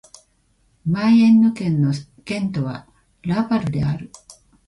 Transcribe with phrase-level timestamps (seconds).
[0.83, 1.93] マイエンヌ県の
[2.25, 2.87] 県都は
[3.21, 4.11] ラヴァルである